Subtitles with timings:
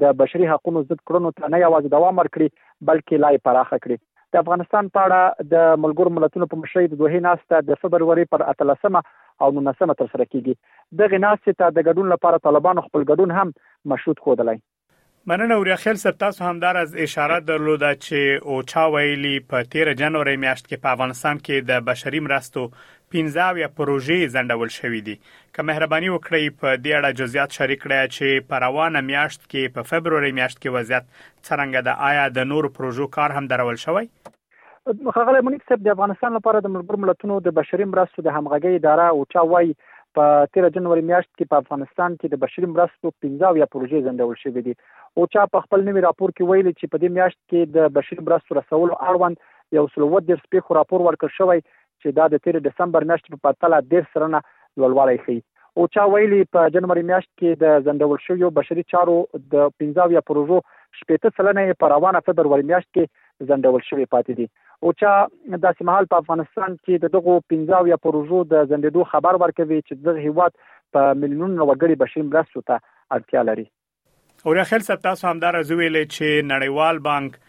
[0.03, 4.39] د بشري حقوقو ضد کړنو ته نه یوازې دوام ورکړي بلکې لای پراخه کړي د
[4.43, 9.01] افغانستان په اړه د ملګر ملتونو په مشرۍ د دوه ناسته د فبروري پر 13مه
[9.43, 13.53] او 19مه تر سره کیږي دغه ناسته د ګډون لپاره طالبانو خپل ګډون هم
[13.95, 14.61] مشروط کړلای
[15.27, 20.37] مننه وریاخیل سب تاسو همدار از اشاره درلوده چې او چا ویلي په 13 جنوري
[20.37, 22.63] میاشت کې په افغانستان کې د بشري مرستو
[23.15, 25.15] 15 یا پروژې ځندول شوې دي
[25.57, 29.91] که مهرباني وکړئ په دې اړه جزئیات شریک کړئ چې په روانه میاشت کې په
[29.91, 34.05] فبرवरी میاشت کې وضعیت څنګه د آیا د نور پروژو کار هم درول شوی
[35.09, 39.07] مخاغله مونږ سب د افغانستان لپاره د ملګر ملتونو د بشري مرستو د همغږي اداره
[39.15, 39.73] او چا وایي
[40.17, 40.23] په
[40.57, 44.63] 13 جنوري میاشت کې په افغانستان کې د بشري مرستو 15 یا پروژې ځندول شوې
[44.65, 44.73] دي
[45.21, 48.25] او چا په خپل نوي راپور کې ویلي چې په دې میاشت کې د بشري
[48.29, 53.07] مرستو رسولو اړوند یو څلور ډیر سپیخ راپور ورکړ شوی چې دا د 13 دسمبر
[53.13, 55.43] میاشت په پاتاله ډیر سره نه لوړوالی ښيي
[55.79, 59.17] او چا ویلي په جنوري میاشت کې د زندول شویو بشري چارو
[59.55, 60.61] د 15 یا پروژو
[61.01, 63.13] شپږ سلنه په روانه فبرवरी میاشت کې
[63.49, 64.49] زندول شوی پاتې دي
[64.83, 69.39] او چا داسې مهال په افغانستان کې د دغو 15 یا پروژو د زندېدو خبر
[69.43, 70.57] ورکوي چې دغه هیواد
[70.97, 72.81] په میلیونونو وګړي بشیم مرستو ته
[73.17, 73.67] اړتیا لري
[74.49, 77.39] او راخل سب تاسو همدار زویل چې نړیوال بانک